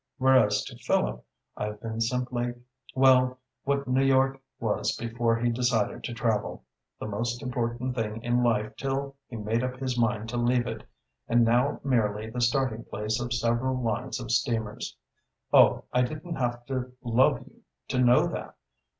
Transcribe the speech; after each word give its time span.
Whereas 0.17 0.63
to 0.63 0.75
Philip 0.79 1.23
I've 1.55 1.79
been 1.79 2.01
simply 2.01 2.55
well, 2.95 3.37
what 3.65 3.87
New 3.87 4.03
York 4.03 4.41
was 4.59 4.95
before 4.97 5.35
he 5.37 5.51
decided 5.51 6.03
to 6.05 6.13
travel: 6.15 6.63
the 6.99 7.05
most 7.07 7.43
important 7.43 7.93
thing 7.93 8.23
in 8.23 8.41
life 8.41 8.75
till 8.77 9.15
he 9.27 9.35
made 9.35 9.63
up 9.63 9.77
his 9.79 9.99
mind 9.99 10.27
to 10.29 10.37
leave 10.37 10.65
it; 10.65 10.83
and 11.27 11.45
now 11.45 11.79
merely 11.83 12.27
the 12.31 12.41
starting 12.41 12.83
place 12.83 13.19
of 13.21 13.31
several 13.31 13.79
lines 13.79 14.19
of 14.19 14.31
steamers. 14.31 14.97
Oh, 15.53 15.83
I 15.93 16.01
didn't 16.01 16.37
have 16.37 16.65
to 16.65 16.93
love 17.03 17.41
you 17.41 17.61
to 17.89 17.99
know 17.99 18.25
that! 18.25 18.57